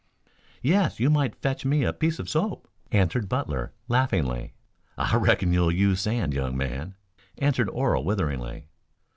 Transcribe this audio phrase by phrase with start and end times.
[0.63, 4.55] "Yes, you might fetch me a piece of soap," answered Butler laughingly.
[4.97, 6.95] "I reckon you'll use sand, young man,"
[7.37, 8.65] answered Orell witheringly.